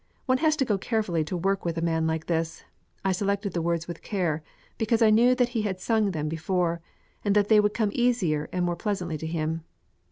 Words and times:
One 0.25 0.39
has 0.39 0.55
to 0.55 0.65
go 0.65 0.79
carefully 0.79 1.23
to 1.25 1.37
work 1.37 1.63
with 1.63 1.77
a 1.77 1.81
man 1.83 2.07
like 2.07 2.25
this. 2.25 2.63
I 3.05 3.11
selected 3.11 3.53
the 3.53 3.61
words 3.61 3.87
with 3.87 4.01
care, 4.01 4.41
because 4.79 5.03
I 5.03 5.11
knew 5.11 5.35
that 5.35 5.49
he 5.49 5.61
had 5.61 5.79
sung 5.79 6.09
them 6.09 6.27
before, 6.27 6.81
and 7.23 7.35
that 7.35 7.49
they 7.49 7.59
would 7.59 7.75
come 7.75 7.91
easier 7.93 8.49
and 8.51 8.65
more 8.65 8.75
pleasantly 8.75 9.19
to 9.19 9.27
him. 9.27 9.63